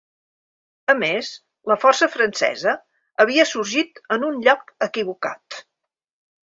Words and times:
A 0.93 0.95
més, 1.01 1.29
la 1.73 1.77
força 1.83 2.09
francesa 2.15 2.75
havia 3.25 3.47
sorgit 3.53 4.05
en 4.17 4.29
un 4.33 4.43
lloc 4.49 4.77
equivocat. 4.91 5.63